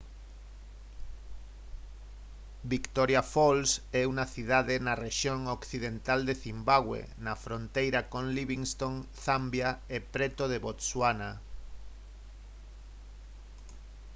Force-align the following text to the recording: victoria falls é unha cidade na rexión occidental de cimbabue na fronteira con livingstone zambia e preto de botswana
victoria 2.73 3.21
falls 3.33 3.71
é 4.01 4.03
unha 4.11 4.25
cidade 4.35 4.75
na 4.85 4.93
rexión 5.05 5.39
occidental 5.57 6.19
de 6.27 6.35
cimbabue 6.43 7.01
na 7.25 7.35
fronteira 7.43 7.99
con 8.11 8.23
livingstone 8.37 9.01
zambia 9.25 9.69
e 9.95 9.97
preto 10.13 10.43
de 10.51 10.57
botswana 10.65 11.31